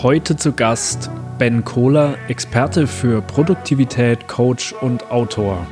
[0.00, 5.66] Heute zu Gast Ben Kohler, Experte für Produktivität, Coach und Autor.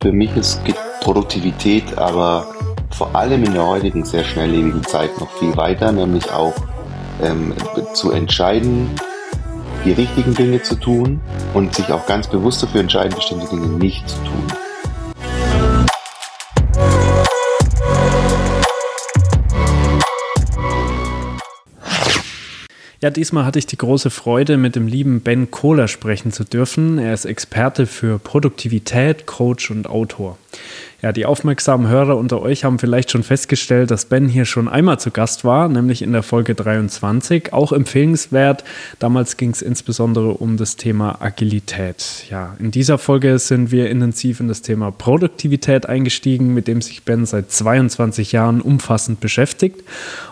[0.00, 0.62] Für mich ist
[1.02, 2.46] Produktivität aber
[2.90, 6.54] vor allem in der heutigen sehr schnelllebigen Zeit noch viel weiter, nämlich auch
[7.22, 7.52] ähm,
[7.92, 8.88] zu entscheiden,
[9.84, 11.20] die richtigen Dinge zu tun
[11.52, 14.61] und sich auch ganz bewusst dafür entscheiden, bestimmte Dinge nicht zu tun.
[23.02, 26.98] Ja, diesmal hatte ich die große Freude, mit dem lieben Ben Kohler sprechen zu dürfen.
[26.98, 30.38] Er ist Experte für Produktivität, Coach und Autor.
[31.02, 35.00] Ja, die aufmerksamen Hörer unter euch haben vielleicht schon festgestellt, dass Ben hier schon einmal
[35.00, 37.52] zu Gast war, nämlich in der Folge 23.
[37.52, 38.62] Auch empfehlenswert.
[39.00, 42.26] Damals ging es insbesondere um das Thema Agilität.
[42.30, 47.02] Ja, in dieser Folge sind wir intensiv in das Thema Produktivität eingestiegen, mit dem sich
[47.02, 49.82] Ben seit 22 Jahren umfassend beschäftigt.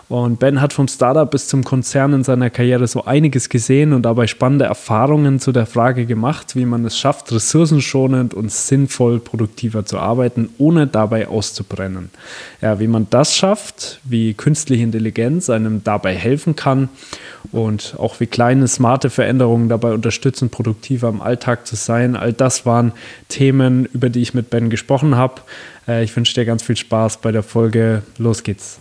[0.07, 4.03] Und Ben hat vom Startup bis zum Konzern in seiner Karriere so einiges gesehen und
[4.03, 9.85] dabei spannende Erfahrungen zu der Frage gemacht, wie man es schafft, ressourcenschonend und sinnvoll produktiver
[9.85, 10.20] zu arbeiten,
[10.57, 12.09] ohne dabei auszubrennen.
[12.61, 16.89] Ja, wie man das schafft, wie künstliche Intelligenz einem dabei helfen kann
[17.51, 22.15] und auch wie kleine, smarte Veränderungen dabei unterstützen, produktiver im Alltag zu sein.
[22.15, 22.91] All das waren
[23.29, 25.41] Themen, über die ich mit Ben gesprochen habe.
[25.87, 28.03] Äh, ich wünsche dir ganz viel Spaß bei der Folge.
[28.17, 28.79] Los geht's.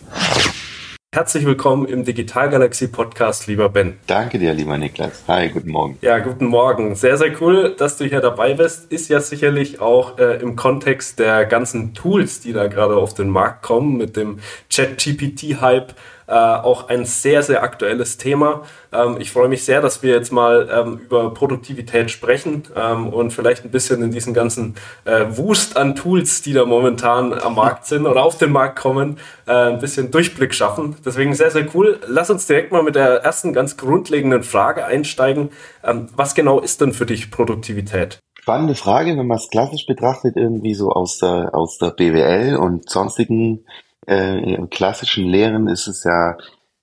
[1.12, 3.98] Herzlich willkommen im Digital Galaxy Podcast, lieber Ben.
[4.06, 5.24] Danke dir, lieber Niklas.
[5.26, 5.98] Hi, guten Morgen.
[6.02, 6.94] Ja, guten Morgen.
[6.94, 8.92] Sehr, sehr cool, dass du hier dabei bist.
[8.92, 13.28] Ist ja sicherlich auch äh, im Kontext der ganzen Tools, die da gerade auf den
[13.28, 14.38] Markt kommen, mit dem
[14.68, 15.96] Chat-GPT-Hype
[16.30, 18.62] äh, auch ein sehr, sehr aktuelles Thema.
[18.92, 23.32] Ähm, ich freue mich sehr, dass wir jetzt mal ähm, über Produktivität sprechen ähm, und
[23.32, 27.86] vielleicht ein bisschen in diesen ganzen äh, Wust an Tools, die da momentan am Markt
[27.86, 30.96] sind oder auf den Markt kommen, äh, ein bisschen Durchblick schaffen.
[31.04, 31.98] Deswegen sehr, sehr cool.
[32.06, 35.50] Lass uns direkt mal mit der ersten ganz grundlegenden Frage einsteigen.
[35.82, 38.20] Ähm, was genau ist denn für dich Produktivität?
[38.38, 42.88] Spannende Frage, wenn man es klassisch betrachtet, irgendwie so aus der, aus der BWL und
[42.88, 43.64] sonstigen
[44.06, 46.36] äh, klassischen Lehren ist es ja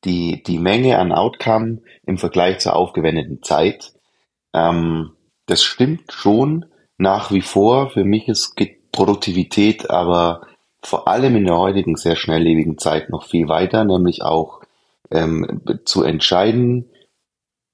[0.03, 3.93] die, die Menge an Outcome im Vergleich zur aufgewendeten Zeit.
[4.53, 5.11] Ähm,
[5.45, 6.65] das stimmt schon
[6.97, 7.89] nach wie vor.
[7.89, 8.55] Für mich ist
[8.91, 10.41] Produktivität aber
[10.81, 14.61] vor allem in der heutigen sehr schnelllebigen Zeit noch viel weiter, nämlich auch
[15.11, 16.89] ähm, zu entscheiden,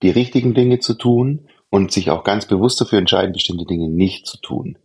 [0.01, 4.27] die richtigen Dinge zu tun und sich auch ganz bewusst dafür entscheiden, bestimmte Dinge nicht
[4.27, 4.77] zu tun,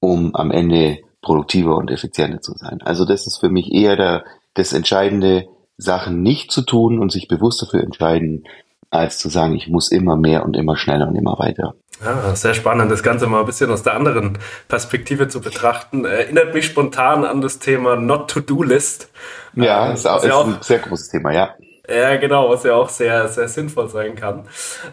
[0.00, 2.80] um am Ende produktiver und effizienter zu sein.
[2.82, 4.24] Also das ist für mich eher der,
[4.54, 8.44] das Entscheidende, Sachen nicht zu tun und sich bewusst dafür entscheiden,
[8.90, 11.74] als zu sagen, ich muss immer mehr und immer schneller und immer weiter.
[12.04, 14.38] Ja, sehr spannend, das Ganze mal ein bisschen aus der anderen
[14.68, 16.04] Perspektive zu betrachten.
[16.04, 19.08] Erinnert mich spontan an das Thema Not-to-Do-List.
[19.54, 21.54] Ja, ähm, ist, auch, ist auch ein sehr großes Thema, ja.
[21.92, 24.48] Ja, genau, was ja auch sehr, sehr sinnvoll sein kann.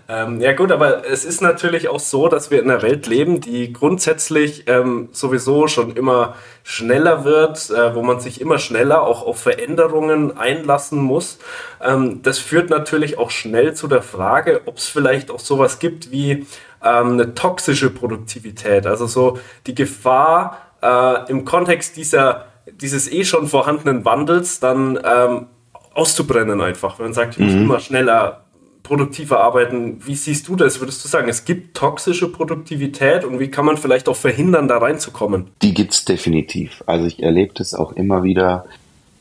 [0.10, 3.40] Ähm, ja gut, aber es ist natürlich auch so, dass wir in einer Welt leben,
[3.40, 9.26] die grundsätzlich ähm, sowieso schon immer schneller wird, äh, wo man sich immer schneller auch
[9.26, 11.40] auf Veränderungen einlassen muss.
[11.82, 16.12] Ähm, das führt natürlich auch schnell zu der Frage, ob es vielleicht auch sowas gibt
[16.12, 16.46] wie
[16.84, 23.48] ähm, eine toxische Produktivität, also so die Gefahr äh, im Kontext dieser dieses eh schon
[23.48, 25.48] vorhandenen Wandels dann ähm,
[25.94, 27.00] auszubrennen einfach.
[27.00, 27.63] Wenn man sagt, ich muss mhm.
[27.63, 28.44] immer schneller,
[28.89, 30.05] produktiver arbeiten.
[30.05, 30.79] Wie siehst du das?
[30.79, 34.79] Würdest du sagen, es gibt toxische Produktivität und wie kann man vielleicht auch verhindern, da
[34.79, 35.51] reinzukommen?
[35.61, 36.83] Die gibt es definitiv.
[36.88, 38.66] Also ich erlebe das auch immer wieder,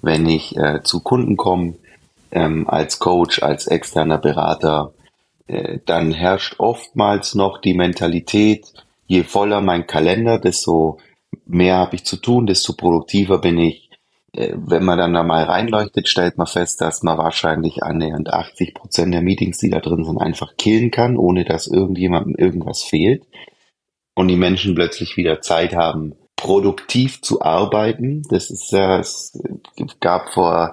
[0.00, 1.74] wenn ich äh, zu Kunden komme,
[2.30, 4.92] ähm, als Coach, als externer Berater,
[5.48, 8.66] äh, dann herrscht oftmals noch die Mentalität,
[9.06, 10.98] je voller mein Kalender, desto
[11.46, 13.87] mehr habe ich zu tun, desto produktiver bin ich,
[14.34, 19.14] wenn man dann da mal reinleuchtet, stellt man fest, dass man wahrscheinlich annähernd 80 Prozent
[19.14, 23.24] der Meetings, die da drin sind, einfach killen kann, ohne dass irgendjemandem irgendwas fehlt.
[24.14, 28.22] Und die Menschen plötzlich wieder Zeit haben, produktiv zu arbeiten.
[28.28, 29.38] Das ist ja, es
[30.00, 30.72] gab vor,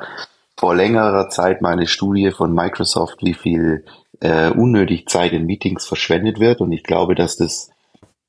[0.58, 3.86] vor längerer Zeit mal eine Studie von Microsoft, wie viel
[4.19, 6.62] äh, unnötig Zeit in Meetings verschwendet wird.
[6.62, 7.72] Und ich glaube, dass das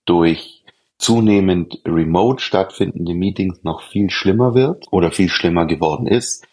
[0.05, 0.56] durch
[0.99, 6.47] zunehmend remote stattfindende Meetings noch viel schlimmer wird oder viel schlimmer geworden ist.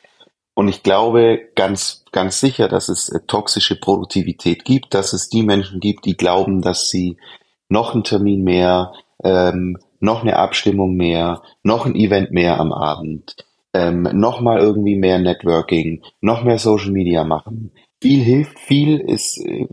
[0.56, 5.44] Und ich glaube ganz, ganz sicher, dass es äh, toxische Produktivität gibt, dass es die
[5.44, 7.18] Menschen gibt, die glauben, dass sie
[7.69, 8.94] noch einen Termin mehr,
[9.24, 13.36] ähm, noch eine Abstimmung mehr, noch ein Event mehr am Abend,
[13.74, 17.72] ähm, noch mal irgendwie mehr Networking, noch mehr Social Media machen.
[18.00, 19.66] Viel hilft, viel ist äh,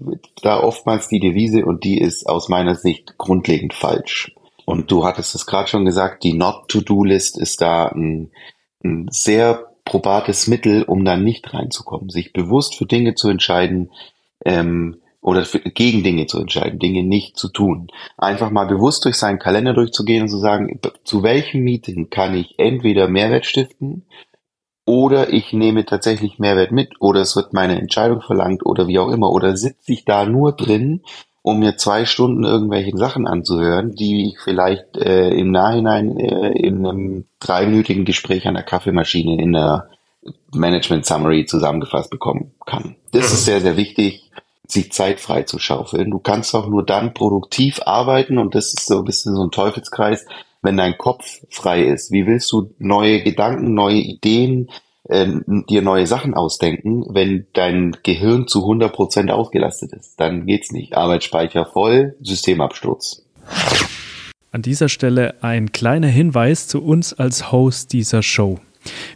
[0.42, 4.32] da oftmals die Devise und die ist aus meiner Sicht grundlegend falsch.
[4.64, 8.30] Und du hattest es gerade schon gesagt, die Not-to-Do-List ist da ein,
[8.84, 13.90] ein sehr probates Mittel, um da nicht reinzukommen, sich bewusst für Dinge zu entscheiden
[14.44, 17.88] ähm, oder für, gegen Dinge zu entscheiden, Dinge nicht zu tun.
[18.16, 22.54] Einfach mal bewusst durch seinen Kalender durchzugehen und zu sagen, zu welchem Meeting kann ich
[22.58, 24.06] entweder Mehrwert stiften
[24.86, 29.10] oder ich nehme tatsächlich Mehrwert mit oder es wird meine Entscheidung verlangt oder wie auch
[29.10, 31.02] immer oder sitze ich da nur drin
[31.42, 36.86] um mir zwei Stunden irgendwelche Sachen anzuhören, die ich vielleicht äh, im Nachhinein äh, in
[36.86, 39.88] einem dreiminütigen Gespräch an der Kaffeemaschine in der
[40.52, 42.96] Management Summary zusammengefasst bekommen kann.
[43.12, 44.30] Das ist sehr, sehr wichtig,
[44.66, 46.10] sich Zeit frei zu schaufeln.
[46.10, 49.50] Du kannst auch nur dann produktiv arbeiten und das ist so ein bisschen so ein
[49.50, 50.26] Teufelskreis,
[50.62, 52.12] wenn dein Kopf frei ist.
[52.12, 54.68] Wie willst du neue Gedanken, neue Ideen,
[55.10, 55.26] äh,
[55.68, 60.18] dir neue Sachen ausdenken, wenn dein Gehirn zu 100% ausgelastet ist.
[60.18, 60.96] Dann geht's nicht.
[60.96, 63.24] Arbeitsspeicher voll, Systemabsturz.
[64.52, 68.58] An dieser Stelle ein kleiner Hinweis zu uns als Host dieser Show.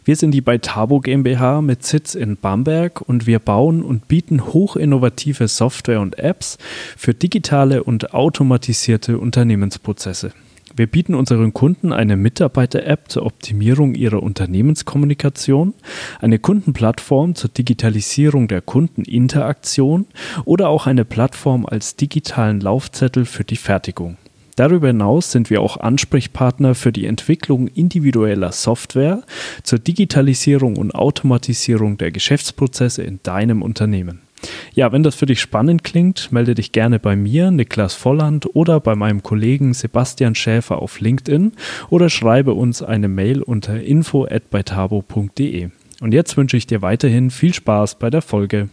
[0.03, 5.47] Wir sind die Beitabo GmbH mit Sitz in Bamberg und wir bauen und bieten hochinnovative
[5.47, 6.57] Software und Apps
[6.95, 10.33] für digitale und automatisierte Unternehmensprozesse.
[10.77, 15.73] Wir bieten unseren Kunden eine Mitarbeiter-App zur Optimierung ihrer Unternehmenskommunikation,
[16.19, 20.05] eine Kundenplattform zur Digitalisierung der Kundeninteraktion
[20.43, 24.17] oder auch eine Plattform als digitalen Laufzettel für die Fertigung.
[24.57, 29.23] Darüber hinaus sind wir auch Ansprechpartner für die Entwicklung individueller Software
[29.63, 34.24] zur Digitalisierung und Automatisierung der Geschäftsprozesse in deinem Unternehmen.
[34.73, 38.79] Ja, wenn das für dich spannend klingt, melde dich gerne bei mir, Niklas Volland, oder
[38.79, 41.53] bei meinem Kollegen Sebastian Schäfer auf LinkedIn
[41.89, 45.69] oder schreibe uns eine Mail unter info@beitabo.de.
[46.01, 48.69] Und jetzt wünsche ich dir weiterhin viel Spaß bei der Folge.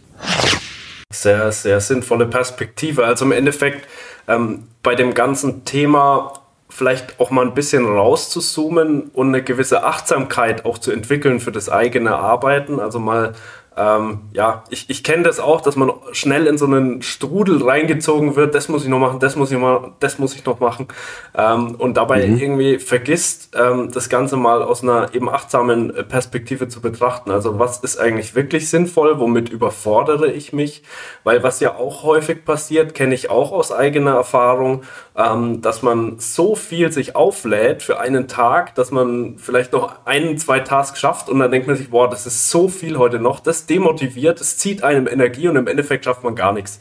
[1.11, 3.05] Sehr, sehr sinnvolle Perspektive.
[3.05, 3.87] Also im Endeffekt
[4.27, 6.33] ähm, bei dem ganzen Thema
[6.69, 11.69] vielleicht auch mal ein bisschen rauszuzoomen und eine gewisse Achtsamkeit auch zu entwickeln für das
[11.69, 12.79] eigene Arbeiten.
[12.79, 13.33] Also mal
[13.75, 18.35] ähm, ja, ich, ich kenne das auch, dass man schnell in so einen Strudel reingezogen
[18.35, 20.87] wird, das muss ich noch machen, das muss ich mal, das muss ich noch machen.
[21.35, 22.37] Ähm, und dabei mhm.
[22.37, 27.31] irgendwie vergisst, ähm, das Ganze mal aus einer eben achtsamen Perspektive zu betrachten.
[27.31, 30.83] Also was ist eigentlich wirklich sinnvoll, womit überfordere ich mich?
[31.23, 34.83] Weil was ja auch häufig passiert, kenne ich auch aus eigener Erfahrung,
[35.15, 40.37] ähm, dass man so viel sich auflädt für einen Tag, dass man vielleicht noch ein,
[40.37, 43.39] zwei Tasks schafft und dann denkt man sich, boah, das ist so viel heute noch,
[43.39, 46.79] das demotiviert, es zieht einem Energie und im Endeffekt schafft man gar nichts.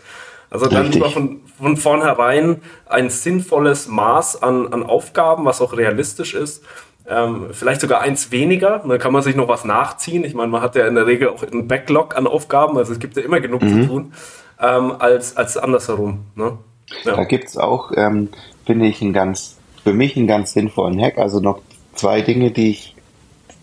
[0.51, 0.97] Also dann Richtig.
[0.97, 6.63] lieber von, von vornherein ein sinnvolles Maß an, an Aufgaben, was auch realistisch ist.
[7.09, 10.25] Ähm, vielleicht sogar eins weniger, dann kann man sich noch was nachziehen.
[10.25, 12.99] Ich meine, man hat ja in der Regel auch einen Backlog an Aufgaben, also es
[12.99, 13.83] gibt ja immer genug mhm.
[13.83, 14.13] zu tun,
[14.61, 16.21] ähm, als, als andersherum.
[16.37, 16.59] Ne?
[17.05, 17.17] Ja.
[17.17, 18.29] Da gibt es auch, ähm,
[18.67, 21.19] finde ich, einen ganz, für mich einen ganz sinnvollen Hack.
[21.19, 21.61] Also noch
[21.95, 22.95] zwei Dinge, die ich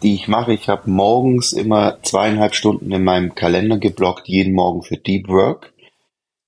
[0.04, 0.54] die ich mache.
[0.54, 5.74] Ich habe morgens immer zweieinhalb Stunden in meinem Kalender geblockt, jeden Morgen für Deep Work.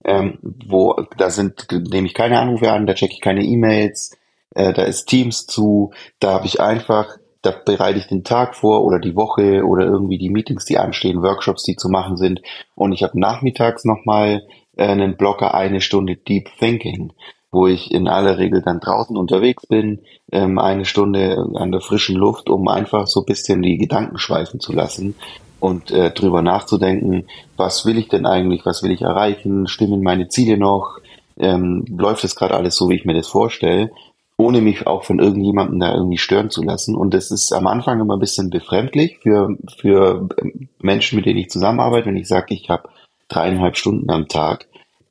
[0.04, 4.18] Ähm, wo da sind, nehme ich keine Anrufe an, da checke ich keine E-Mails,
[4.56, 8.84] äh, da ist Teams zu, da habe ich einfach, da bereite ich den Tag vor
[8.84, 12.42] oder die Woche oder irgendwie die Meetings, die anstehen, Workshops, die zu machen sind.
[12.74, 17.14] Und ich habe nachmittags nochmal äh, einen Blocker eine Stunde Deep Thinking
[17.52, 20.00] wo ich in aller Regel dann draußen unterwegs bin,
[20.32, 24.60] ähm, eine Stunde an der frischen Luft, um einfach so ein bisschen die Gedanken schweifen
[24.60, 25.16] zu lassen
[25.60, 27.28] und äh, drüber nachzudenken,
[27.58, 31.00] was will ich denn eigentlich, was will ich erreichen, stimmen meine Ziele noch,
[31.38, 33.92] ähm, läuft das gerade alles so, wie ich mir das vorstelle,
[34.38, 36.96] ohne mich auch von irgendjemandem da irgendwie stören zu lassen.
[36.96, 41.40] Und das ist am Anfang immer ein bisschen befremdlich für, für ähm, Menschen, mit denen
[41.40, 42.90] ich zusammenarbeite, wenn ich sage, ich habe
[43.28, 44.68] dreieinhalb Stunden am Tag,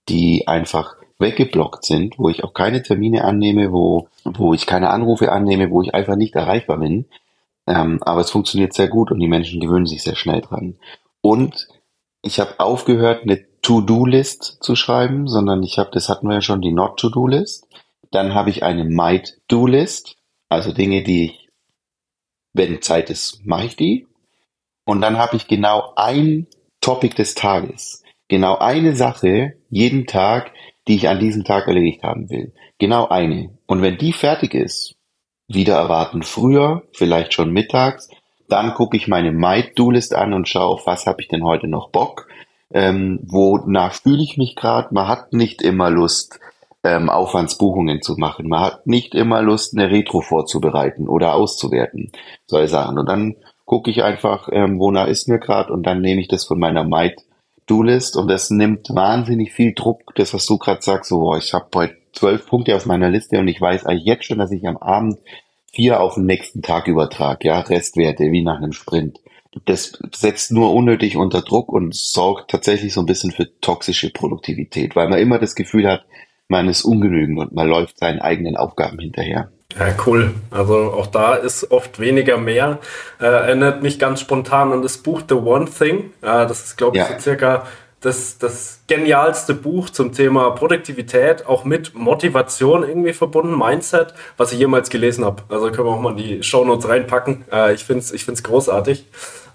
[0.08, 5.32] die einfach weggeblockt sind, wo ich auch keine Termine annehme, wo, wo ich keine Anrufe
[5.32, 7.06] annehme, wo ich einfach nicht erreichbar bin.
[7.66, 10.76] Ähm, aber es funktioniert sehr gut und die Menschen gewöhnen sich sehr schnell dran.
[11.20, 11.68] Und
[12.22, 16.62] ich habe aufgehört, eine To-Do-List zu schreiben, sondern ich habe, das hatten wir ja schon,
[16.62, 17.66] die Not-To-Do-List.
[18.10, 20.16] Dann habe ich eine Might-Do-List,
[20.48, 21.48] also Dinge, die ich,
[22.52, 24.06] wenn Zeit ist, mache ich die.
[24.84, 26.46] Und dann habe ich genau ein
[26.80, 28.02] Topic des Tages.
[28.28, 30.52] Genau eine Sache jeden Tag,
[30.90, 32.52] die ich an diesem Tag erledigt haben will.
[32.78, 33.50] Genau eine.
[33.66, 34.96] Und wenn die fertig ist,
[35.46, 38.10] wieder erwarten früher, vielleicht schon mittags,
[38.48, 41.90] dann gucke ich meine My-Do-List an und schaue, auf was habe ich denn heute noch
[41.90, 42.26] Bock.
[42.74, 44.92] Ähm, wonach fühle ich mich gerade?
[44.92, 46.40] Man hat nicht immer Lust,
[46.82, 48.48] ähm, Aufwandsbuchungen zu machen.
[48.48, 52.10] Man hat nicht immer Lust, eine Retro vorzubereiten oder auszuwerten.
[52.46, 52.98] Solche Sachen.
[52.98, 56.44] Und dann gucke ich einfach, ähm, wonach ist mir gerade und dann nehme ich das
[56.44, 57.22] von meiner Might
[57.70, 61.52] Do-List und das nimmt wahnsinnig viel Druck, das was du gerade sagst, so, boah, ich
[61.54, 64.66] habe heute zwölf Punkte auf meiner Liste und ich weiß eigentlich jetzt schon, dass ich
[64.66, 65.18] am Abend
[65.72, 69.20] vier auf den nächsten Tag übertrage, ja, Restwerte, wie nach einem Sprint.
[69.64, 74.96] Das setzt nur unnötig unter Druck und sorgt tatsächlich so ein bisschen für toxische Produktivität,
[74.96, 76.04] weil man immer das Gefühl hat,
[76.48, 79.50] man ist ungenügend und man läuft seinen eigenen Aufgaben hinterher.
[79.78, 80.34] Ja, cool.
[80.50, 82.78] Also auch da ist oft weniger mehr.
[83.20, 86.10] Äh, erinnert mich ganz spontan an das Buch The One Thing.
[86.22, 87.12] Äh, das ist, glaube ich, ja.
[87.12, 87.66] so circa
[88.00, 94.58] das, das genialste Buch zum Thema Produktivität, auch mit Motivation irgendwie verbunden, Mindset, was ich
[94.58, 95.42] jemals gelesen habe.
[95.48, 97.44] Also können wir auch mal in die Show Notes reinpacken.
[97.52, 99.04] Äh, ich finde es ich find's großartig.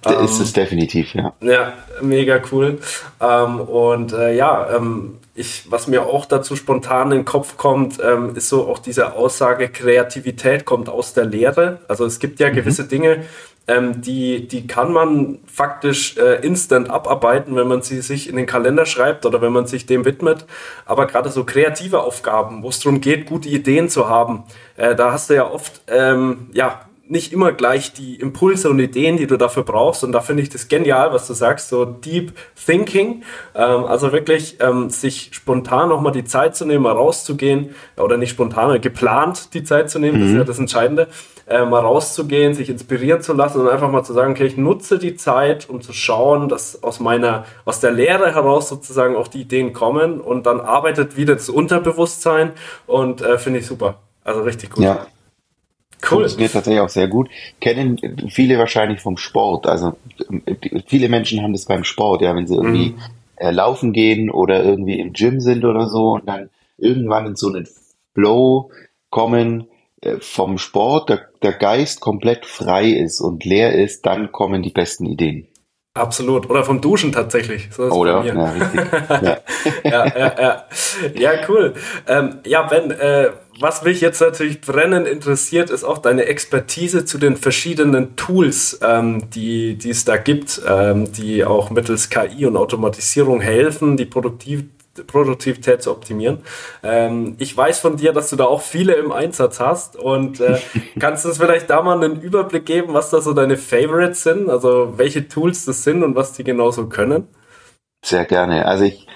[0.06, 1.34] Ähm, ist es definitiv, ja.
[1.42, 2.80] Ja, mega cool.
[3.20, 8.00] Ähm, und äh, ja, ähm, ich, was mir auch dazu spontan in den Kopf kommt,
[8.02, 11.80] ähm, ist so auch diese Aussage, Kreativität kommt aus der Lehre.
[11.90, 12.56] Also es gibt ja mhm.
[12.56, 13.26] gewisse Dinge,
[13.68, 18.46] ähm, die, die kann man faktisch äh, instant abarbeiten, wenn man sie sich in den
[18.46, 20.46] Kalender schreibt oder wenn man sich dem widmet.
[20.86, 24.44] Aber gerade so kreative Aufgaben, wo es darum geht, gute Ideen zu haben,
[24.78, 29.18] äh, da hast du ja oft ähm, ja, nicht immer gleich die Impulse und Ideen,
[29.18, 30.04] die du dafür brauchst.
[30.04, 32.34] Und da finde ich das genial, was du sagst, so Deep
[32.66, 33.24] Thinking.
[33.54, 37.76] Ähm, also wirklich ähm, sich spontan nochmal die Zeit zu nehmen, mal rauszugehen.
[37.98, 40.22] Oder nicht spontan, geplant die Zeit zu nehmen, mhm.
[40.22, 40.48] das ist ja mhm.
[40.48, 41.08] das Entscheidende.
[41.48, 44.98] Äh, mal rauszugehen, sich inspirieren zu lassen und einfach mal zu sagen, okay, ich nutze
[44.98, 49.42] die Zeit, um zu schauen, dass aus meiner, aus der Lehre heraus sozusagen auch die
[49.42, 52.54] Ideen kommen und dann arbeitet wieder das Unterbewusstsein
[52.88, 54.00] und äh, finde ich super.
[54.24, 54.84] Also richtig gut.
[54.84, 55.06] Ja,
[56.10, 56.20] Cool.
[56.20, 57.30] Funktioniert tatsächlich auch sehr gut.
[57.60, 59.68] Kennen viele wahrscheinlich vom Sport.
[59.68, 59.94] Also
[60.86, 63.00] viele Menschen haben das beim Sport, ja, wenn sie irgendwie mhm.
[63.38, 67.50] äh, laufen gehen oder irgendwie im Gym sind oder so und dann irgendwann in so
[67.50, 67.68] einen
[68.14, 68.70] Flow
[69.10, 69.68] kommen
[70.02, 74.72] äh, vom Sport, der, der Geist komplett frei ist und leer ist, dann kommen die
[74.72, 75.48] besten Ideen.
[75.96, 76.50] Absolut.
[76.50, 77.70] Oder vom Duschen tatsächlich.
[77.72, 78.22] So Oder?
[78.26, 79.38] Ja, ja.
[79.84, 80.66] ja, ja, ja.
[81.14, 81.74] Ja, cool.
[82.06, 83.30] Ähm, ja, Ben, äh,
[83.62, 89.30] was mich jetzt natürlich brennend interessiert, ist auch deine Expertise zu den verschiedenen Tools, ähm,
[89.30, 94.66] die, die es da gibt, ähm, die auch mittels KI und Automatisierung helfen, die Produktiv
[95.08, 96.40] Produktivität zu optimieren.
[96.84, 100.60] Ähm, ich weiß von dir, dass du da auch viele im Einsatz hast und äh,
[101.00, 104.50] kannst du uns vielleicht da mal einen Überblick geben, was da so deine Favorites sind,
[104.50, 107.28] also welche Tools das sind und was die genauso können?
[108.04, 108.66] Sehr gerne.
[108.66, 109.08] Also ich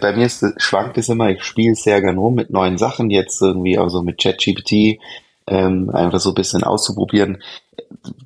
[0.00, 3.40] bei mir ist, schwankt es immer, ich spiele sehr gerne rum mit neuen Sachen, jetzt
[3.40, 5.00] irgendwie also mit ChatGPT,
[5.46, 7.42] ähm, einfach so ein bisschen auszuprobieren.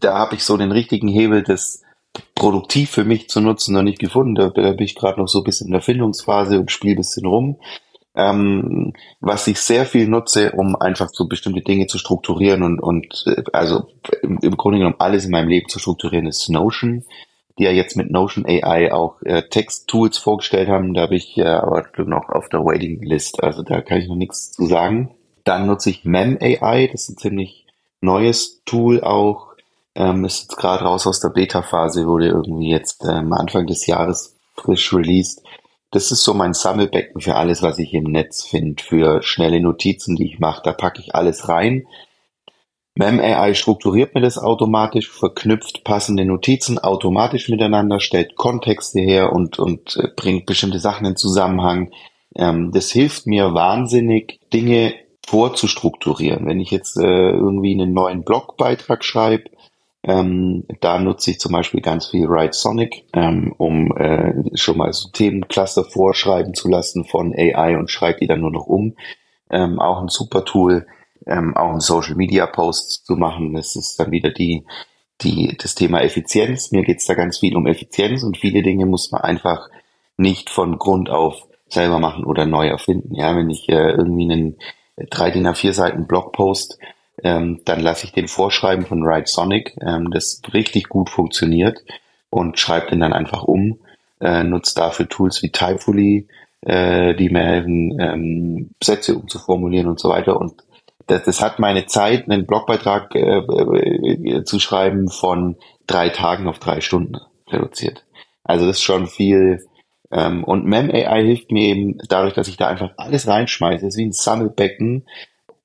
[0.00, 1.82] Da habe ich so den richtigen Hebel, das
[2.34, 4.34] produktiv für mich zu nutzen, noch nicht gefunden.
[4.34, 6.98] Da, da bin ich gerade noch so ein bisschen in der Findungsphase und spiele ein
[6.98, 7.56] bisschen rum.
[8.14, 13.24] Ähm, was ich sehr viel nutze, um einfach so bestimmte Dinge zu strukturieren und, und
[13.26, 13.88] äh, also
[14.22, 17.04] im, im Grunde genommen alles in meinem Leben zu strukturieren, ist Notion
[17.58, 20.94] die ja jetzt mit Notion AI auch äh, Text-Tools vorgestellt haben.
[20.94, 23.42] Da habe ich äh, aber noch auf der Waiting List.
[23.42, 25.10] Also da kann ich noch nichts zu sagen.
[25.44, 26.88] Dann nutze ich Mem AI.
[26.90, 27.66] Das ist ein ziemlich
[28.00, 29.47] neues Tool auch.
[29.98, 34.36] Ähm, ist jetzt gerade raus aus der Beta-Phase, wurde irgendwie jetzt ähm, Anfang des Jahres
[34.54, 35.42] frisch released.
[35.90, 40.14] Das ist so mein Sammelbecken für alles, was ich im Netz finde, für schnelle Notizen,
[40.14, 40.62] die ich mache.
[40.62, 41.88] Da packe ich alles rein.
[42.94, 49.96] MemAI strukturiert mir das automatisch, verknüpft passende Notizen automatisch miteinander, stellt Kontexte her und, und
[49.96, 51.90] äh, bringt bestimmte Sachen in Zusammenhang.
[52.36, 54.94] Ähm, das hilft mir wahnsinnig, Dinge
[55.26, 56.46] vorzustrukturieren.
[56.46, 59.50] Wenn ich jetzt äh, irgendwie einen neuen Blogbeitrag schreibe,
[60.02, 64.92] ähm, da nutze ich zum Beispiel ganz viel Write Sonic, ähm, um äh, schon mal
[64.92, 68.96] so Themencluster vorschreiben zu lassen von AI und schreibe die dann nur noch um.
[69.50, 70.86] Ähm, auch ein super Tool
[71.28, 73.54] ähm, auch einen Social Media Post zu machen.
[73.54, 74.64] Das ist dann wieder die,
[75.20, 76.72] die, das Thema Effizienz.
[76.72, 79.68] Mir geht's da ganz viel um Effizienz und viele Dinge muss man einfach
[80.16, 83.14] nicht von Grund auf selber machen oder neu erfinden.
[83.14, 84.56] Ja, wenn ich äh, irgendwie einen
[85.10, 86.78] drei DIN A4 Seiten Blogpost,
[87.22, 91.84] ähm, dann lasse ich den vorschreiben von Write Sonic, ähm, das richtig gut funktioniert
[92.30, 93.78] und schreibe den dann einfach um,
[94.20, 96.28] äh, nutzt dafür Tools wie Typefully,
[96.62, 100.54] äh, die mir helfen, ähm, Sätze umzuformulieren und so weiter und
[101.08, 105.56] das, das hat meine Zeit, einen Blogbeitrag äh, äh, zu schreiben von
[105.86, 107.16] drei Tagen auf drei Stunden
[107.50, 108.04] reduziert.
[108.44, 109.66] Also das ist schon viel.
[110.10, 113.86] Ähm, und MemAI hilft mir eben dadurch, dass ich da einfach alles reinschmeiße.
[113.86, 115.06] Es ist wie ein Sammelbecken.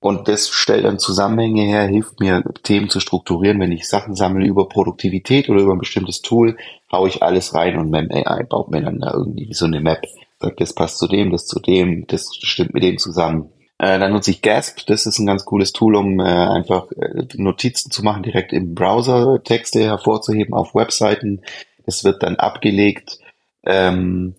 [0.03, 3.62] Und das stellt dann Zusammenhänge her, hilft mir, Themen zu strukturieren.
[3.62, 6.57] Wenn ich Sachen sammle über Produktivität oder über ein bestimmtes Tool,
[6.91, 10.01] haue ich alles rein und MemAI baut mir dann da irgendwie so eine Map.
[10.39, 13.50] Sagt, das passt zu dem, das zu dem, das stimmt mit dem zusammen.
[13.77, 17.25] Äh, dann nutze ich Gasp, das ist ein ganz cooles Tool, um äh, einfach äh,
[17.36, 21.43] Notizen zu machen, direkt im Browser, Texte hervorzuheben auf Webseiten.
[21.86, 23.19] Es wird dann abgelegt
[23.65, 24.36] ähm,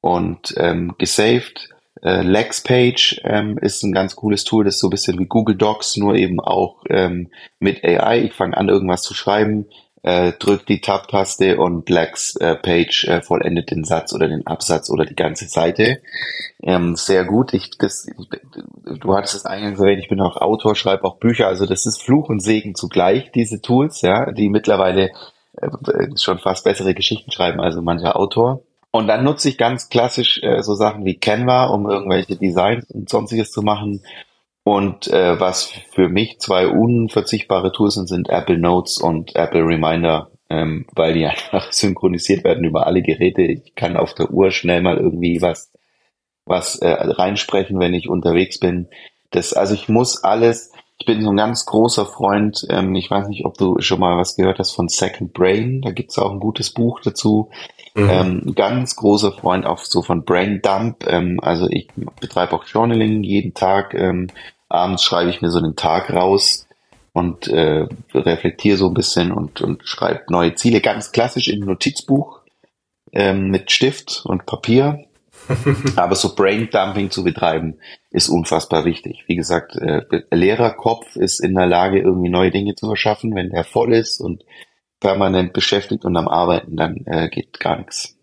[0.00, 1.68] und ähm, gesaved
[2.04, 5.56] Äh, Lexpage ähm, ist ein ganz cooles Tool, das ist so ein bisschen wie Google
[5.56, 8.24] Docs, nur eben auch ähm, mit AI.
[8.24, 9.66] Ich fange an, irgendwas zu schreiben,
[10.02, 15.16] äh, drückt die Tab-Taste und Lexpage äh, vollendet den Satz oder den Absatz oder die
[15.16, 16.02] ganze Seite.
[16.62, 17.54] Ähm, sehr gut.
[17.54, 18.06] Ich, das,
[18.84, 21.46] du hattest es eingangs erwähnt, ich bin auch Autor, schreibe auch Bücher.
[21.46, 25.10] Also das ist Fluch und Segen zugleich, diese Tools, ja, die mittlerweile
[25.56, 25.70] äh,
[26.20, 28.62] schon fast bessere Geschichten schreiben als mancher Autor.
[28.94, 33.08] Und dann nutze ich ganz klassisch äh, so Sachen wie Canva, um irgendwelche Designs und
[33.08, 34.04] sonstiges zu machen.
[34.62, 40.30] Und äh, was für mich zwei unverzichtbare Tools sind, sind Apple Notes und Apple Reminder,
[40.48, 43.42] ähm, weil die einfach synchronisiert werden über alle Geräte.
[43.42, 45.72] Ich kann auf der Uhr schnell mal irgendwie was,
[46.44, 48.86] was äh, reinsprechen, wenn ich unterwegs bin.
[49.32, 53.26] Das, also ich muss alles, ich bin so ein ganz großer Freund, ähm, ich weiß
[53.26, 56.38] nicht, ob du schon mal was gehört hast von Second Brain, da gibt's auch ein
[56.38, 57.50] gutes Buch dazu.
[57.94, 58.10] Mhm.
[58.10, 61.06] Ähm, ganz großer Freund auch so von Brain Dump.
[61.06, 61.88] Ähm, also ich
[62.20, 63.94] betreibe auch Journaling jeden Tag.
[63.94, 64.28] Ähm,
[64.68, 66.66] abends schreibe ich mir so den Tag raus
[67.12, 70.80] und äh, reflektiere so ein bisschen und, und schreibe neue Ziele.
[70.80, 72.40] Ganz klassisch in Notizbuch
[73.12, 75.04] ähm, mit Stift und Papier.
[75.96, 77.78] Aber so Brain-Dumping zu betreiben,
[78.10, 79.24] ist unfassbar wichtig.
[79.26, 83.64] Wie gesagt, äh, Lehrerkopf ist in der Lage, irgendwie neue Dinge zu erschaffen, wenn der
[83.64, 84.42] voll ist und
[85.04, 88.16] permanent beschäftigt und am Arbeiten, dann äh, geht gar nichts.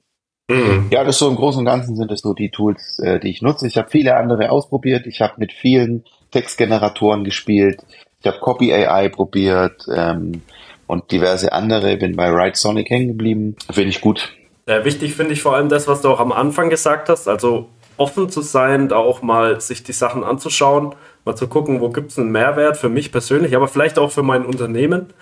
[0.49, 0.87] Mhm.
[0.89, 3.43] Ja, das so im Großen und Ganzen sind es so die Tools, äh, die ich
[3.43, 3.67] nutze.
[3.67, 5.05] Ich habe viele andere ausprobiert.
[5.05, 7.83] Ich habe mit vielen Textgeneratoren gespielt.
[8.19, 10.41] Ich habe Copy AI probiert ähm,
[10.87, 11.95] und diverse andere.
[11.97, 13.55] Bin bei Write Sonic hängen geblieben.
[13.69, 14.33] Finde ich gut.
[14.67, 17.27] Ja, wichtig finde ich vor allem das, was du auch am Anfang gesagt hast.
[17.27, 20.95] Also offen zu sein, da auch mal sich die Sachen anzuschauen,
[21.25, 24.23] mal zu gucken, wo gibt es einen Mehrwert für mich persönlich, aber vielleicht auch für
[24.23, 25.13] mein Unternehmen.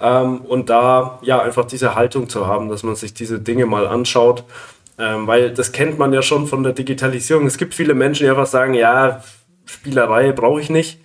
[0.00, 3.86] Ähm, und da ja einfach diese Haltung zu haben, dass man sich diese Dinge mal
[3.86, 4.44] anschaut.
[4.98, 7.46] Ähm, weil das kennt man ja schon von der Digitalisierung.
[7.46, 9.22] Es gibt viele Menschen, die einfach sagen, ja,
[9.64, 11.00] Spielerei brauche ich nicht.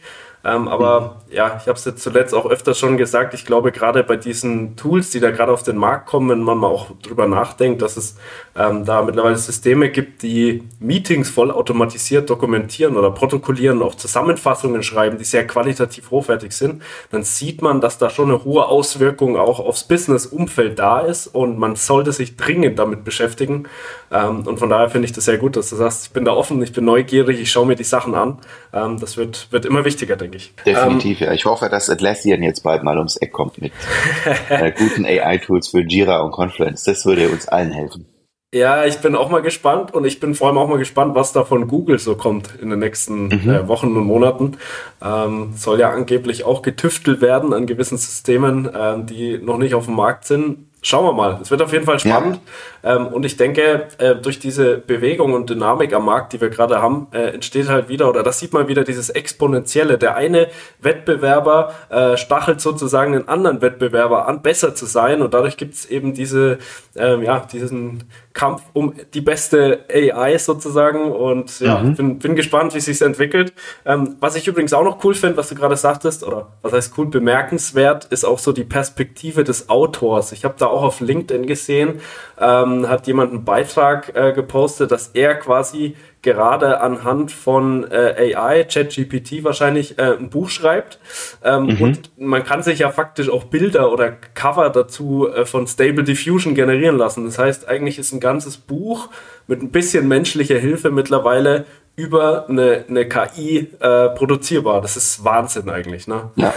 [0.46, 4.04] Ähm, aber ja, ich habe es jetzt zuletzt auch öfters schon gesagt, ich glaube gerade
[4.04, 7.28] bei diesen Tools, die da gerade auf den Markt kommen, wenn man mal auch drüber
[7.28, 8.16] nachdenkt, dass es
[8.56, 15.18] ähm, da mittlerweile Systeme gibt, die Meetings voll automatisiert dokumentieren oder protokollieren, auch Zusammenfassungen schreiben,
[15.18, 19.60] die sehr qualitativ hochwertig sind, dann sieht man, dass da schon eine hohe Auswirkung auch
[19.60, 23.68] aufs Business-Umfeld da ist und man sollte sich dringend damit beschäftigen.
[24.12, 26.34] Ähm, und von daher finde ich das sehr gut, dass du sagst, ich bin da
[26.34, 28.38] offen, ich bin neugierig, ich schaue mir die Sachen an.
[28.72, 30.35] Ähm, das wird, wird immer wichtiger, denke ich.
[30.66, 31.34] Definitiv, ähm, ja.
[31.34, 33.72] Ich hoffe, dass Atlassian jetzt bald mal ums Eck kommt mit
[34.50, 36.84] äh, guten AI-Tools für Jira und Confluence.
[36.84, 38.06] Das würde uns allen helfen.
[38.54, 41.34] Ja, ich bin auch mal gespannt und ich bin vor allem auch mal gespannt, was
[41.34, 43.50] da von Google so kommt in den nächsten mhm.
[43.50, 44.58] äh, Wochen und Monaten.
[45.04, 49.86] Ähm, soll ja angeblich auch getüftelt werden an gewissen Systemen, äh, die noch nicht auf
[49.86, 51.40] dem Markt sind schauen wir mal.
[51.42, 52.36] Es wird auf jeden Fall spannend.
[52.36, 52.42] Ja.
[52.86, 56.82] Ähm, und ich denke, äh, durch diese Bewegung und Dynamik am Markt, die wir gerade
[56.82, 59.98] haben, äh, entsteht halt wieder, oder das sieht man wieder, dieses Exponentielle.
[59.98, 60.48] Der eine
[60.80, 65.24] Wettbewerber äh, stachelt sozusagen den anderen Wettbewerber an, besser zu sein.
[65.24, 66.60] Und dadurch gibt es eben diese,
[66.96, 71.12] ähm, ja, diesen Kampf um die beste AI sozusagen.
[71.12, 71.96] Und ja, mhm.
[71.96, 73.54] bin, bin gespannt, wie sich entwickelt.
[73.86, 76.94] Ähm, was ich übrigens auch noch cool finde, was du gerade sagtest, oder was heißt
[76.98, 80.32] cool, bemerkenswert, ist auch so die Perspektive des Autors.
[80.34, 82.02] Ich habe da auch auf LinkedIn gesehen,
[82.40, 88.64] ähm, hat jemand einen Beitrag äh, gepostet, dass er quasi gerade anhand von äh, AI,
[88.64, 91.00] ChatGPT wahrscheinlich äh, ein Buch schreibt.
[91.44, 91.82] Ähm, mhm.
[91.82, 96.56] Und man kann sich ja faktisch auch Bilder oder Cover dazu äh, von Stable Diffusion
[96.56, 97.26] generieren lassen.
[97.26, 99.10] Das heißt, eigentlich ist ein ganzes Buch
[99.48, 104.82] mit ein bisschen menschlicher Hilfe mittlerweile über eine, eine KI äh, produzierbar.
[104.82, 106.32] Das ist Wahnsinn eigentlich, ne?
[106.36, 106.54] Ja.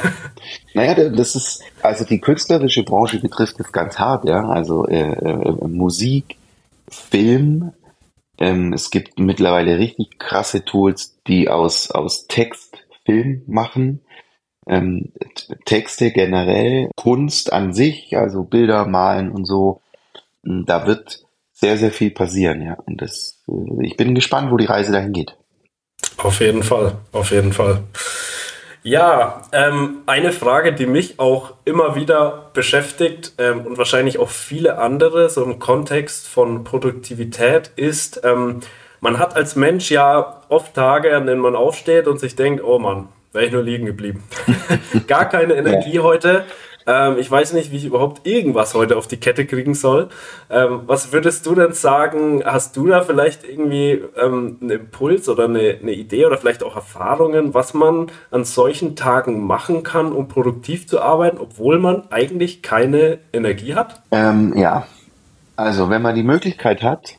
[0.74, 4.48] Naja, das ist, also die künstlerische Branche betrifft das ganz hart, ja.
[4.48, 6.36] Also äh, äh, Musik,
[6.88, 7.72] Film,
[8.38, 14.00] ähm, es gibt mittlerweile richtig krasse Tools, die aus, aus Text Film machen.
[14.66, 15.12] Ähm,
[15.64, 19.80] Texte generell, Kunst an sich, also Bilder malen und so.
[20.42, 21.24] Da wird
[21.60, 22.76] sehr, sehr viel passieren, ja.
[22.86, 25.36] Und das, äh, ich bin gespannt, wo die Reise dahin geht.
[26.18, 27.82] Auf jeden Fall, auf jeden Fall.
[28.84, 34.78] Ja, ähm, eine Frage, die mich auch immer wieder beschäftigt ähm, und wahrscheinlich auch viele
[34.78, 38.60] andere, so im Kontext von Produktivität, ist, ähm,
[39.00, 42.78] man hat als Mensch ja oft Tage, an denen man aufsteht und sich denkt, oh
[42.78, 44.22] Mann, wäre ich nur liegen geblieben.
[45.06, 46.44] Gar keine Energie heute.
[46.88, 50.08] Ähm, ich weiß nicht, wie ich überhaupt irgendwas heute auf die Kette kriegen soll.
[50.48, 52.42] Ähm, was würdest du denn sagen?
[52.44, 56.74] Hast du da vielleicht irgendwie ähm, einen Impuls oder eine, eine, Idee oder vielleicht auch
[56.74, 62.62] Erfahrungen, was man an solchen Tagen machen kann, um produktiv zu arbeiten, obwohl man eigentlich
[62.62, 64.00] keine Energie hat?
[64.10, 64.86] Ähm, ja,
[65.56, 67.16] also wenn man die Möglichkeit hat,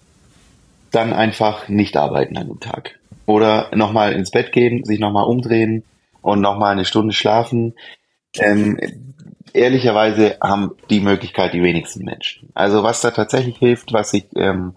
[0.92, 2.96] dann einfach nicht arbeiten an dem Tag.
[3.28, 5.84] oder nochmal ins Bett gehen, sich nochmal umdrehen
[6.24, 7.76] und nochmal eine Stunde schlafen.
[8.40, 8.80] Ähm,
[9.54, 12.50] ehrlicherweise haben die Möglichkeit die wenigsten Menschen.
[12.54, 14.74] Also was da tatsächlich hilft, was ich ähm,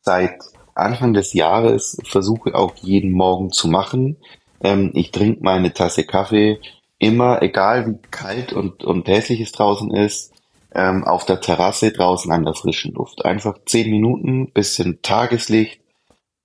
[0.00, 0.34] seit
[0.74, 4.16] Anfang des Jahres versuche auch jeden Morgen zu machen.
[4.62, 6.60] Ähm, ich trinke meine Tasse Kaffee
[6.98, 10.32] immer, egal wie kalt und, und hässlich es draußen ist,
[10.74, 13.24] ähm, auf der Terrasse draußen an der frischen Luft.
[13.24, 15.80] Einfach zehn Minuten, bisschen Tageslicht,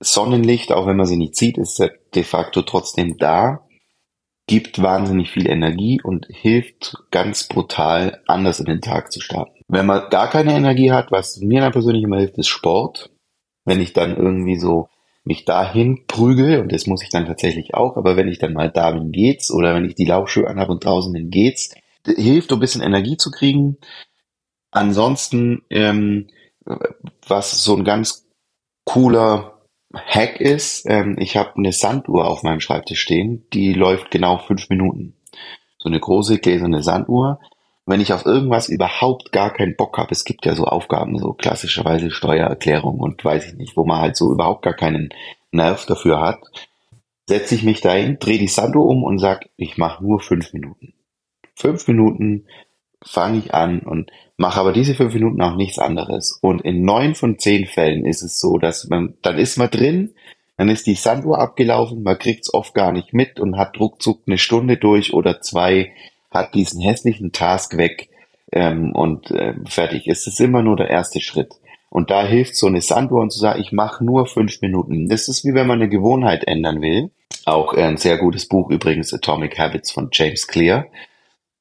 [0.00, 1.82] Sonnenlicht, auch wenn man sie nicht sieht, ist
[2.14, 3.60] de facto trotzdem da,
[4.46, 9.60] gibt wahnsinnig viel Energie und hilft ganz brutal, anders in den Tag zu starten.
[9.68, 13.10] Wenn man gar keine Energie hat, was mir dann persönlich immer hilft, ist Sport.
[13.64, 14.88] Wenn ich dann irgendwie so
[15.24, 18.70] mich dahin prügel, und das muss ich dann tatsächlich auch, aber wenn ich dann mal
[18.70, 21.74] da bin, geht's, oder wenn ich die Laufschuhe anhabe und draußen bin, geht's,
[22.04, 23.78] hilft, um ein bisschen Energie zu kriegen.
[24.72, 26.26] Ansonsten, ähm,
[27.26, 28.26] was so ein ganz
[28.84, 29.61] cooler
[29.94, 34.68] Hack ist, ähm, ich habe eine Sanduhr auf meinem Schreibtisch stehen, die läuft genau fünf
[34.70, 35.14] Minuten.
[35.78, 37.40] So eine große gläserne Sanduhr.
[37.84, 41.32] Wenn ich auf irgendwas überhaupt gar keinen Bock habe, es gibt ja so Aufgaben, so
[41.32, 45.10] klassischerweise Steuererklärung und weiß ich nicht, wo man halt so überhaupt gar keinen
[45.50, 46.40] Nerv dafür hat,
[47.28, 50.94] setze ich mich dahin, drehe die Sanduhr um und sag, ich mache nur fünf Minuten.
[51.54, 52.46] Fünf Minuten
[53.04, 56.38] fange ich an und mache aber diese fünf Minuten auch nichts anderes.
[56.40, 60.14] Und in neun von zehn Fällen ist es so, dass man, dann ist man drin,
[60.56, 64.38] dann ist die Sanduhr abgelaufen, man kriegt's oft gar nicht mit und hat ruckzuck eine
[64.38, 65.92] Stunde durch oder zwei,
[66.30, 68.08] hat diesen hässlichen Task weg
[68.52, 70.06] ähm, und äh, fertig.
[70.06, 71.54] Es ist immer nur der erste Schritt.
[71.88, 75.08] Und da hilft so eine Sanduhr und zu sagen, ich mache nur fünf Minuten.
[75.08, 77.10] Das ist wie wenn man eine Gewohnheit ändern will.
[77.44, 80.86] Auch ein sehr gutes Buch übrigens, Atomic Habits von James Clear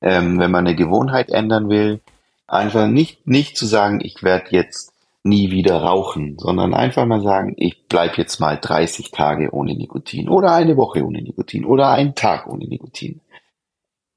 [0.02, 2.02] ähm, wenn man eine Gewohnheit ändern will,
[2.48, 4.92] einfach nicht, nicht zu sagen, ich werde jetzt
[5.24, 10.28] nie wieder rauchen, sondern einfach mal sagen, ich bleib jetzt mal 30 Tage ohne Nikotin
[10.30, 13.22] oder eine Woche ohne Nikotin oder einen Tag ohne Nikotin.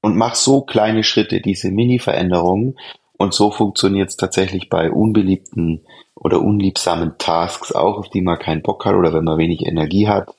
[0.01, 2.77] Und mach so kleine Schritte, diese Mini-Veränderungen.
[3.17, 5.81] Und so funktioniert es tatsächlich bei unbeliebten
[6.15, 10.07] oder unliebsamen Tasks auch, auf die man keinen Bock hat oder wenn man wenig Energie
[10.07, 10.35] hat,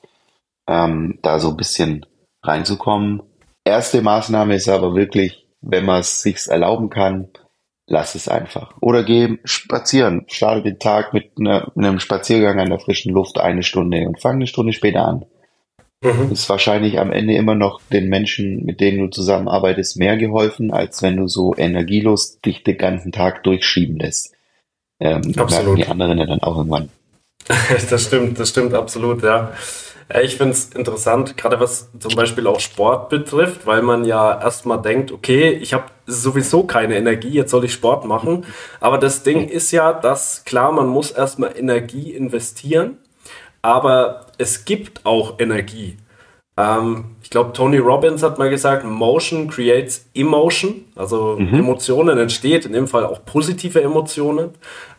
[0.67, 2.05] ähm, da so ein bisschen
[2.43, 3.23] reinzukommen.
[3.67, 7.29] Erste Maßnahme ist aber wirklich, wenn man es sich erlauben kann,
[7.87, 8.73] lass es einfach.
[8.81, 10.25] Oder geh spazieren.
[10.27, 14.35] Starte den Tag mit, einer, einem Spaziergang an der frischen Luft eine Stunde und fang
[14.35, 15.25] eine Stunde später an.
[16.01, 16.31] Mhm.
[16.31, 21.01] Ist wahrscheinlich am Ende immer noch den Menschen, mit denen du zusammenarbeitest, mehr geholfen, als
[21.01, 24.33] wenn du so energielos dich den ganzen Tag durchschieben lässt.
[24.99, 25.77] Ähm, absolut.
[25.77, 26.89] die anderen ja dann auch irgendwann.
[27.89, 29.53] das stimmt, das stimmt absolut, ja.
[30.23, 34.81] Ich finde es interessant, gerade was zum Beispiel auch Sport betrifft, weil man ja erstmal
[34.81, 38.45] denkt, okay, ich habe sowieso keine Energie, jetzt soll ich Sport machen.
[38.79, 42.97] Aber das Ding ist ja, dass klar, man muss erstmal Energie investieren,
[43.61, 45.97] aber es gibt auch Energie.
[46.57, 50.85] Ähm, ich glaube, Tony Robbins hat mal gesagt, Motion creates Emotion.
[50.95, 51.53] Also mhm.
[51.53, 54.49] Emotionen entsteht, in dem Fall auch positive Emotionen.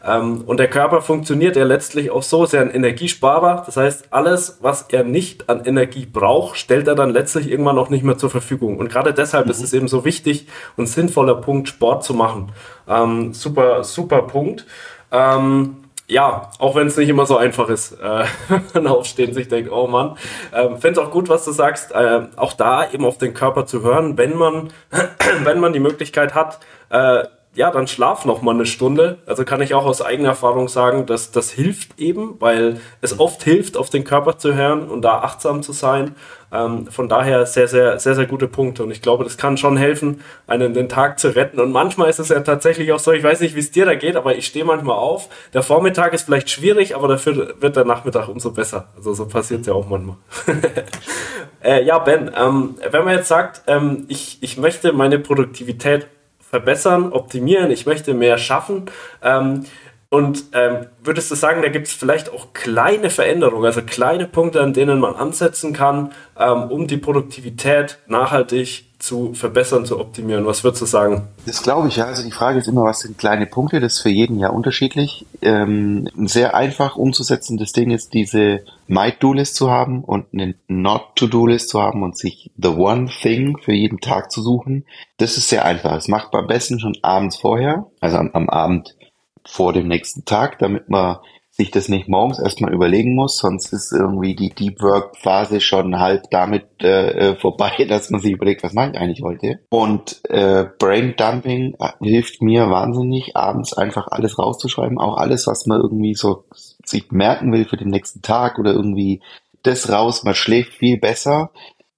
[0.05, 3.64] Ähm, und der Körper funktioniert ja letztlich auch so, ist ja ein Energiesparer.
[3.66, 7.90] Das heißt, alles, was er nicht an Energie braucht, stellt er dann letztlich irgendwann auch
[7.90, 8.79] nicht mehr zur Verfügung.
[8.79, 9.51] Und gerade deshalb mhm.
[9.51, 12.53] ist es eben so wichtig und sinnvoller Punkt, Sport zu machen.
[12.88, 14.64] Ähm, super, super Punkt.
[15.11, 15.78] Ähm,
[16.09, 18.25] ja, auch wenn es nicht immer so einfach ist, äh,
[18.73, 18.87] wenn
[19.29, 20.16] und sich denkt, oh Mann.
[20.55, 23.66] Ähm, Fände es auch gut, was du sagst, äh, auch da eben auf den Körper
[23.66, 24.71] zu hören, wenn man,
[25.44, 27.25] wenn man die Möglichkeit hat, äh,
[27.59, 29.18] ja, dann schlaf noch mal eine Stunde.
[29.27, 33.42] Also kann ich auch aus eigener Erfahrung sagen, dass das hilft eben, weil es oft
[33.42, 36.14] hilft, auf den Körper zu hören und da achtsam zu sein.
[36.53, 38.85] Ähm, von daher sehr, sehr, sehr, sehr gute Punkte.
[38.85, 41.59] Und ich glaube, das kann schon helfen, einen den Tag zu retten.
[41.59, 43.97] Und manchmal ist es ja tatsächlich auch so, ich weiß nicht, wie es dir da
[43.97, 45.29] geht, aber ich stehe manchmal auf.
[45.53, 48.90] Der Vormittag ist vielleicht schwierig, aber dafür wird der Nachmittag umso besser.
[48.94, 50.14] Also so passiert es ja auch manchmal.
[51.64, 56.07] äh, ja, Ben, ähm, wenn man jetzt sagt, ähm, ich, ich möchte meine Produktivität
[56.51, 58.87] verbessern, optimieren, ich möchte mehr schaffen.
[59.23, 59.65] Ähm,
[60.11, 64.62] und ähm, würdest du sagen, da gibt es vielleicht auch kleine Veränderungen, also kleine Punkte,
[64.62, 70.47] an denen man ansetzen kann, ähm, um die Produktivität nachhaltig zu verbessern, zu optimieren?
[70.47, 71.29] Was würdest du sagen?
[71.44, 72.07] Das glaube ich, ja.
[72.07, 73.81] Also die Frage ist immer, was sind kleine Punkte?
[73.81, 75.27] Das ist für jeden ja unterschiedlich.
[75.42, 82.03] Ähm, sehr einfach umzusetzendes Ding ist, diese Might-Do-List zu haben und eine Not-To-Do-List zu haben
[82.03, 84.85] und sich the one thing für jeden Tag zu suchen.
[85.18, 85.92] Das ist sehr einfach.
[85.92, 88.97] Das macht man am besten schon abends vorher, also am, am Abend
[89.46, 91.18] vor dem nächsten Tag, damit man
[91.59, 95.98] sich das nicht morgens erstmal überlegen muss, sonst ist irgendwie die Deep Work Phase schon
[95.98, 99.59] halb damit äh, äh vorbei, dass man sich überlegt, was mache ich eigentlich heute.
[99.68, 105.66] Und äh, Brain Dumping äh, hilft mir wahnsinnig, abends einfach alles rauszuschreiben, auch alles, was
[105.66, 106.44] man irgendwie so
[106.85, 109.20] sich merken will für den nächsten Tag oder irgendwie
[109.64, 111.51] das raus, man schläft viel besser.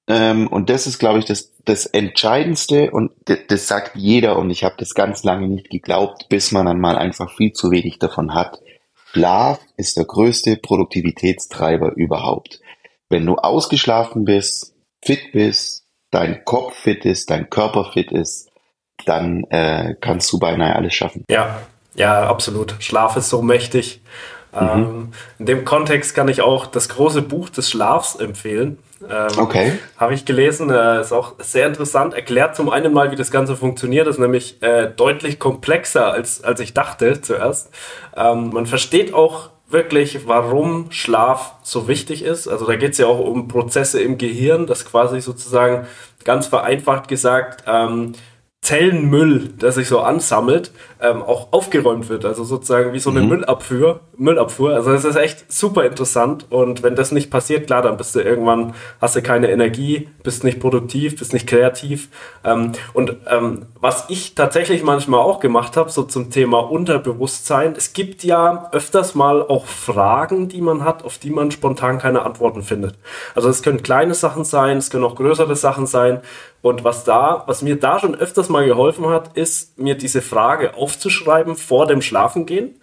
[0.07, 3.12] Ähm, und das ist, glaube ich, das, das Entscheidendste und
[3.49, 6.96] das sagt jeder und ich habe das ganz lange nicht geglaubt, bis man dann mal
[6.96, 8.61] einfach viel zu wenig davon hat.
[9.12, 12.61] Schlaf ist der größte Produktivitätstreiber überhaupt.
[13.09, 18.49] Wenn du ausgeschlafen bist, fit bist, dein Kopf fit ist, dein Körper fit ist,
[19.07, 21.25] dann äh, kannst du beinahe alles schaffen.
[21.29, 21.61] Ja,
[21.94, 22.77] ja, absolut.
[22.79, 24.01] Schlaf ist so mächtig.
[24.53, 24.59] Mhm.
[24.61, 28.79] Ähm, in dem Kontext kann ich auch das große Buch des Schlafs empfehlen.
[29.09, 29.73] Ähm, okay.
[29.97, 32.15] Habe ich gelesen, äh, ist auch sehr interessant.
[32.15, 34.07] Erklärt zum einen mal, wie das Ganze funktioniert.
[34.07, 37.71] Das ist nämlich äh, deutlich komplexer, als, als ich dachte zuerst.
[38.17, 42.49] Ähm, man versteht auch wirklich, warum Schlaf so wichtig ist.
[42.49, 45.87] Also da geht es ja auch um Prozesse im Gehirn, das quasi sozusagen
[46.25, 48.13] ganz vereinfacht gesagt ähm,
[48.62, 50.70] Zellenmüll, der sich so ansammelt,
[51.01, 52.27] ähm, auch aufgeräumt wird.
[52.27, 53.29] Also sozusagen wie so eine mhm.
[53.29, 54.75] Müllabfuhr, Müllabfuhr.
[54.75, 56.46] Also das ist echt super interessant.
[56.51, 60.44] Und wenn das nicht passiert, klar, dann bist du irgendwann, hast du keine Energie, bist
[60.44, 62.11] nicht produktiv, bist nicht kreativ.
[62.44, 67.94] Ähm, und ähm, was ich tatsächlich manchmal auch gemacht habe, so zum Thema Unterbewusstsein, es
[67.94, 72.62] gibt ja öfters mal auch Fragen, die man hat, auf die man spontan keine Antworten
[72.62, 72.96] findet.
[73.35, 76.20] Also es können kleine Sachen sein, es können auch größere Sachen sein.
[76.62, 80.75] Und was da, was mir da schon öfters mal geholfen hat, ist, mir diese Frage
[80.75, 82.81] aufzuschreiben vor dem Schlafengehen,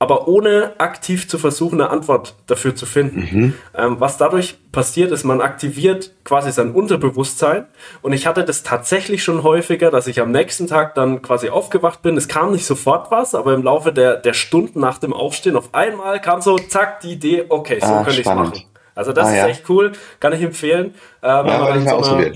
[0.00, 3.28] aber ohne aktiv zu versuchen, eine Antwort dafür zu finden.
[3.30, 3.54] Mhm.
[3.76, 7.66] Ähm, was dadurch passiert, ist, man aktiviert quasi sein Unterbewusstsein.
[8.00, 12.00] Und ich hatte das tatsächlich schon häufiger, dass ich am nächsten Tag dann quasi aufgewacht
[12.00, 12.16] bin.
[12.16, 15.74] Es kam nicht sofort was, aber im Laufe der, der Stunden nach dem Aufstehen auf
[15.74, 18.64] einmal kam so, zack, die Idee, okay, so ah, könnte ich es machen.
[18.94, 19.48] Also das ah, ist ja.
[19.48, 20.94] echt cool, kann ich empfehlen.
[21.22, 22.32] Äh, ja, weil ich so einer,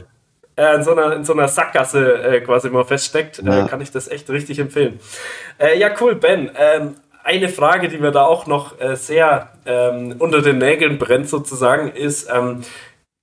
[0.57, 3.69] äh, in, so einer, in so einer Sackgasse äh, quasi mal feststeckt, äh, ja.
[3.69, 5.01] kann ich das echt richtig empfehlen.
[5.59, 6.51] Äh, ja, cool, Ben.
[6.57, 11.29] Ähm, eine Frage, die mir da auch noch äh, sehr ähm, unter den Nägeln brennt,
[11.29, 12.63] sozusagen, ist, ähm,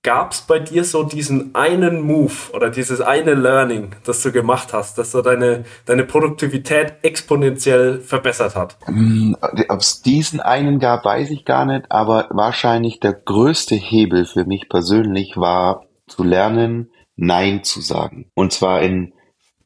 [0.02, 4.72] gab es bei dir so diesen einen Move oder dieses eine Learning, das du gemacht
[4.72, 8.76] hast, das so deine, deine Produktivität exponentiell verbessert hat?
[8.86, 9.36] Hm,
[9.68, 14.44] Ob es diesen einen gab, weiß ich gar nicht, aber wahrscheinlich der größte Hebel für
[14.44, 18.26] mich persönlich war zu lernen, Nein zu sagen.
[18.34, 19.12] Und zwar in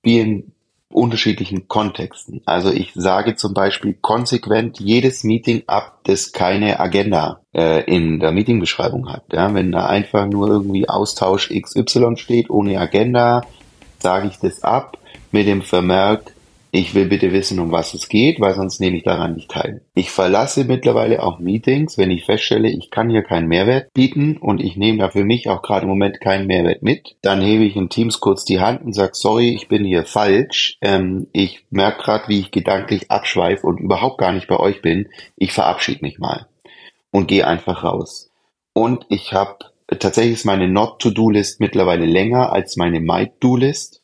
[0.03, 0.53] vielen
[0.89, 2.43] unterschiedlichen Kontexten.
[2.47, 8.33] Also ich sage zum Beispiel konsequent jedes Meeting ab, das keine Agenda äh, in der
[8.33, 9.25] Meetingbeschreibung hat.
[9.33, 13.43] Ja, wenn da einfach nur irgendwie Austausch XY steht ohne Agenda,
[13.99, 14.99] sage ich das ab
[15.33, 16.36] mit dem Vermerk,
[16.71, 19.83] ich will bitte wissen, um was es geht, weil sonst nehme ich daran nicht teil.
[19.95, 24.61] Ich verlasse mittlerweile auch Meetings, wenn ich feststelle, ich kann hier keinen Mehrwert bieten und
[24.61, 27.17] ich nehme da für mich auch gerade im Moment keinen Mehrwert mit.
[27.23, 30.79] Dann hebe ich in Teams kurz die Hand und sage, sorry, ich bin hier falsch.
[30.81, 35.09] Ähm, ich merke gerade, wie ich gedanklich abschweife und überhaupt gar nicht bei euch bin.
[35.37, 36.47] Ich verabschiede mich mal
[37.11, 38.31] und gehe einfach raus.
[38.75, 39.57] Und ich habe
[39.99, 44.03] tatsächlich ist meine Not-to-Do-List mittlerweile länger als meine Might-Do-List.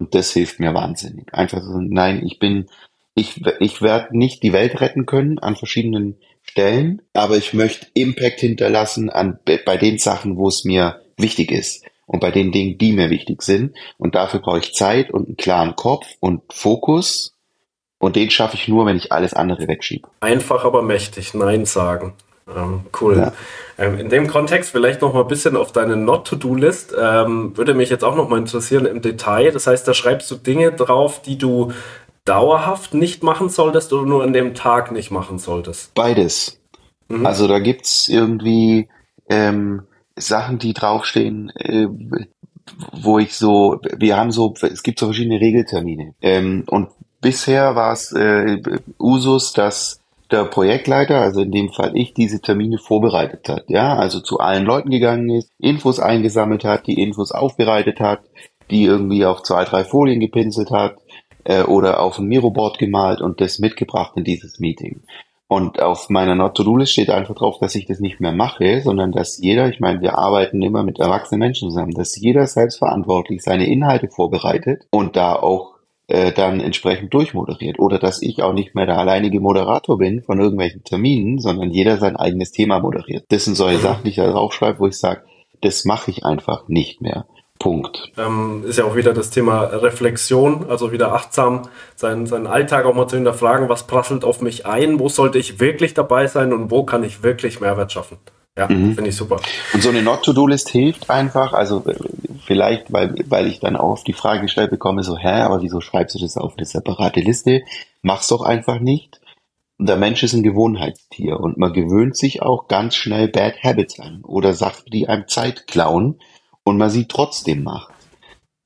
[0.00, 1.32] Und das hilft mir wahnsinnig.
[1.34, 2.68] Einfach so, nein, ich bin,
[3.14, 8.40] ich, ich werde nicht die Welt retten können an verschiedenen Stellen, aber ich möchte Impact
[8.40, 12.92] hinterlassen an, bei den Sachen, wo es mir wichtig ist und bei den Dingen, die
[12.92, 13.76] mir wichtig sind.
[13.98, 17.36] Und dafür brauche ich Zeit und einen klaren Kopf und Fokus.
[17.98, 20.08] Und den schaffe ich nur, wenn ich alles andere wegschiebe.
[20.20, 22.14] Einfach aber mächtig Nein sagen.
[22.48, 23.16] Ähm, cool.
[23.16, 23.32] Ja.
[23.78, 26.94] Ähm, in dem Kontext vielleicht noch mal ein bisschen auf deine Not-to-Do-List.
[26.98, 29.52] Ähm, würde mich jetzt auch noch mal interessieren im Detail.
[29.52, 31.72] Das heißt, da schreibst du Dinge drauf, die du
[32.24, 35.94] dauerhaft nicht machen solltest oder nur an dem Tag nicht machen solltest?
[35.94, 36.60] Beides.
[37.08, 37.26] Mhm.
[37.26, 38.88] Also da gibt es irgendwie
[39.28, 39.82] ähm,
[40.16, 41.86] Sachen, die draufstehen, äh,
[42.92, 46.14] wo ich so, wir haben so, es gibt so verschiedene Regeltermine.
[46.20, 46.88] Ähm, und
[47.20, 48.60] bisher war es äh,
[48.98, 49.99] Usus, dass
[50.30, 53.64] der Projektleiter, also in dem Fall ich, diese Termine vorbereitet hat.
[53.68, 58.20] Ja, also zu allen Leuten gegangen ist, Infos eingesammelt hat, die Infos aufbereitet hat,
[58.70, 60.96] die irgendwie auf zwei, drei Folien gepinselt hat
[61.44, 65.02] äh, oder auf ein Miroboard gemalt und das mitgebracht in dieses Meeting.
[65.48, 69.38] Und auf meiner Not-to-Do-List steht einfach drauf, dass ich das nicht mehr mache, sondern dass
[69.38, 74.06] jeder, ich meine, wir arbeiten immer mit erwachsenen Menschen zusammen, dass jeder selbstverantwortlich seine Inhalte
[74.06, 75.79] vorbereitet und da auch
[76.10, 77.78] äh, dann entsprechend durchmoderiert.
[77.78, 81.98] Oder dass ich auch nicht mehr der alleinige Moderator bin von irgendwelchen Terminen, sondern jeder
[81.98, 83.24] sein eigenes Thema moderiert.
[83.28, 85.22] Das sind solche Sachen, die ich da draufschreibe, wo ich sage,
[85.60, 87.26] das mache ich einfach nicht mehr.
[87.60, 88.10] Punkt.
[88.16, 92.94] Ähm, ist ja auch wieder das Thema Reflexion, also wieder achtsam seinen, seinen Alltag auch
[92.94, 96.70] mal zu hinterfragen, was prasselt auf mich ein, wo sollte ich wirklich dabei sein und
[96.70, 98.16] wo kann ich wirklich Mehrwert schaffen.
[98.58, 98.94] Ja, mhm.
[98.94, 99.40] finde ich super.
[99.72, 101.94] Und so eine Not-to-Do-List hilft einfach, also äh,
[102.44, 105.80] vielleicht, weil, weil ich dann auch auf die Frage gestellt bekomme, so, hä, aber wieso
[105.80, 107.62] schreibst du das auf eine separate Liste?
[108.02, 109.20] Mach's doch einfach nicht.
[109.78, 114.22] der Mensch ist ein Gewohnheitstier und man gewöhnt sich auch ganz schnell Bad Habits an
[114.24, 116.20] oder Sachen, die einem Zeit klauen
[116.64, 117.94] und man sie trotzdem macht.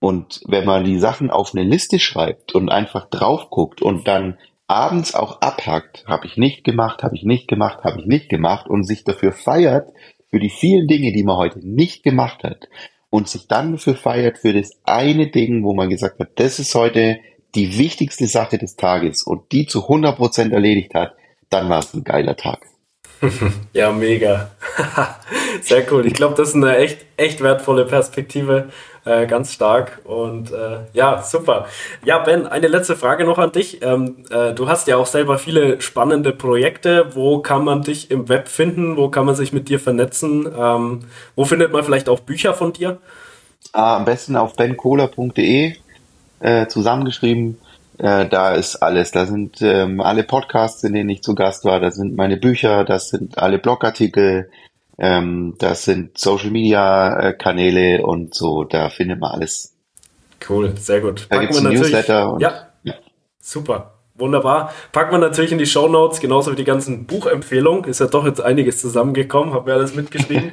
[0.01, 4.39] Und wenn man die Sachen auf eine Liste schreibt und einfach drauf guckt und dann
[4.67, 8.69] abends auch abhackt, habe ich nicht gemacht, habe ich nicht gemacht, habe ich nicht gemacht
[8.69, 9.93] und sich dafür feiert,
[10.29, 12.69] für die vielen Dinge, die man heute nicht gemacht hat
[13.11, 16.75] und sich dann dafür feiert für das eine Ding, wo man gesagt hat, das ist
[16.75, 17.21] heute
[17.55, 21.15] die wichtigste Sache des Tages und die zu 100% erledigt hat,
[21.51, 22.67] dann war es ein geiler Tag.
[23.73, 24.51] Ja, mega.
[25.63, 26.07] Sehr cool.
[26.07, 28.69] Ich glaube, das ist eine echt, echt wertvolle Perspektive.
[29.07, 30.01] Äh, ganz stark.
[30.05, 31.67] Und äh, ja, super.
[32.05, 33.83] Ja, Ben, eine letzte Frage noch an dich.
[33.83, 37.15] Ähm, äh, du hast ja auch selber viele spannende Projekte.
[37.15, 38.97] Wo kann man dich im Web finden?
[38.97, 40.51] Wo kann man sich mit dir vernetzen?
[40.59, 41.01] Ähm,
[41.37, 42.99] wo findet man vielleicht auch Bücher von dir?
[43.73, 45.75] Ah, am besten auf bencola.de
[46.41, 47.59] äh, zusammengeschrieben.
[47.99, 49.13] Äh, da ist alles.
[49.13, 51.81] Da sind ähm, alle Podcasts, in denen ich zu Gast war.
[51.81, 54.51] Da sind meine Bücher, das sind alle Blogartikel,
[54.99, 58.65] ähm, das sind Social Media äh, Kanäle und so.
[58.65, 59.75] Da findet man alles.
[60.49, 61.27] Cool, sehr gut.
[61.31, 62.33] Da gibt es ein Newsletter.
[62.33, 62.95] Und, ja, ja,
[63.41, 63.94] super.
[64.17, 64.73] Wunderbar.
[64.93, 67.85] Packen wir natürlich in die Show Notes, genauso wie die ganzen Buchempfehlungen.
[67.85, 70.53] Ist ja doch jetzt einiges zusammengekommen, haben wir alles mitgeschrieben.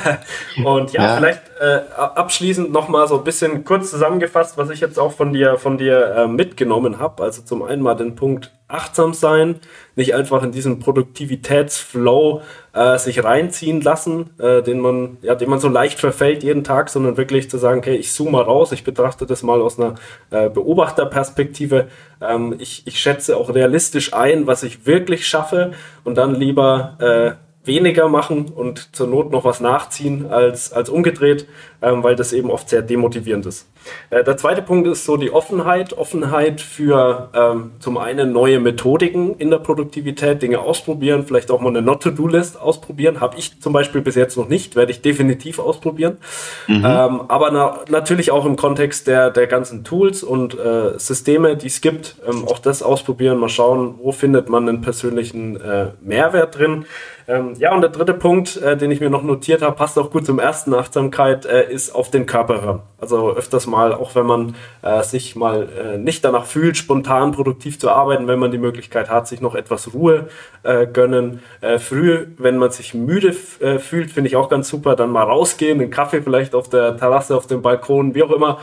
[0.64, 4.98] und ja, ja, vielleicht äh, abschließend nochmal so ein bisschen kurz zusammengefasst, was ich jetzt
[4.98, 7.22] auch von dir, von dir äh, mitgenommen habe.
[7.22, 9.56] Also zum einen mal den Punkt achtsam sein,
[9.94, 15.60] nicht einfach in diesen Produktivitätsflow äh, sich reinziehen lassen, äh, den man, ja, den man
[15.60, 18.82] so leicht verfällt jeden Tag, sondern wirklich zu sagen, okay, ich zoome mal raus, ich
[18.82, 19.94] betrachte das mal aus einer
[20.30, 21.86] äh, Beobachterperspektive.
[22.20, 27.46] Ähm, ich, ich schätze auch realistisch ein, was ich wirklich schaffe und dann lieber äh,
[27.66, 31.46] weniger machen und zur Not noch was nachziehen als, als umgedreht,
[31.82, 33.66] ähm, weil das eben oft sehr demotivierend ist.
[34.10, 35.92] Äh, der zweite Punkt ist so die Offenheit.
[35.92, 41.68] Offenheit für ähm, zum einen neue Methodiken in der Produktivität, Dinge ausprobieren, vielleicht auch mal
[41.68, 43.20] eine Not-to-Do-List ausprobieren.
[43.20, 46.18] Habe ich zum Beispiel bis jetzt noch nicht, werde ich definitiv ausprobieren.
[46.66, 46.84] Mhm.
[46.84, 51.66] Ähm, aber na, natürlich auch im Kontext der, der ganzen Tools und äh, Systeme, die
[51.66, 56.58] es gibt, ähm, auch das ausprobieren, mal schauen, wo findet man einen persönlichen äh, Mehrwert
[56.58, 56.86] drin.
[57.28, 60.10] Ähm, ja, und der dritte Punkt, äh, den ich mir noch notiert habe, passt auch
[60.10, 62.80] gut zum ersten Achtsamkeit, äh, ist auf den Körper hören.
[62.98, 67.78] Also öfters mal, auch wenn man äh, sich mal äh, nicht danach fühlt, spontan produktiv
[67.78, 70.28] zu arbeiten, wenn man die Möglichkeit hat, sich noch etwas Ruhe
[70.62, 71.40] äh, gönnen.
[71.60, 75.80] Äh, früh, wenn man sich müde fühlt, finde ich auch ganz super, dann mal rausgehen,
[75.80, 78.58] einen Kaffee vielleicht auf der Terrasse, auf dem Balkon, wie auch immer,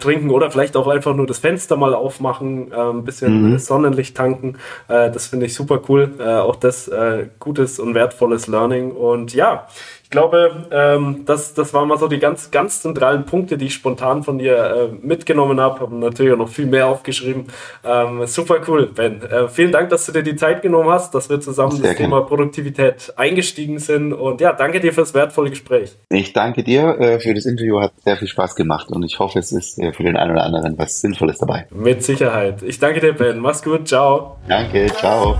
[0.00, 3.58] trinken oder vielleicht auch einfach nur das Fenster mal aufmachen, ein bisschen mhm.
[3.58, 4.56] Sonnenlicht tanken.
[4.86, 6.12] das finde ich super cool.
[6.20, 6.90] auch das
[7.38, 8.92] gutes und und wertvolles Learning.
[8.92, 9.66] Und ja,
[10.08, 13.74] ich glaube, ähm, das, das waren mal so die ganz, ganz zentralen Punkte, die ich
[13.74, 15.80] spontan von dir äh, mitgenommen habe.
[15.80, 17.48] Habe natürlich auch noch viel mehr aufgeschrieben.
[17.84, 19.20] Ähm, super cool, Ben.
[19.20, 21.96] Äh, vielen Dank, dass du dir die Zeit genommen hast, dass wir zusammen Sehr das
[21.98, 22.14] gerne.
[22.14, 24.14] Thema Produktivität eingestiegen sind.
[24.14, 25.94] Und ja, danke dir fürs wertvolle Gespräch.
[26.08, 27.78] Ich danke dir äh, für das Interview.
[27.78, 30.44] Hat sehr viel Spaß gemacht und ich hoffe, es ist äh, für den einen oder
[30.44, 31.66] anderen was Sinnvolles dabei.
[31.68, 32.62] Mit Sicherheit.
[32.62, 33.40] Ich danke dir, Ben.
[33.40, 33.86] Mach's gut.
[33.86, 34.38] Ciao.
[34.48, 34.86] Danke.
[34.86, 35.36] Ciao.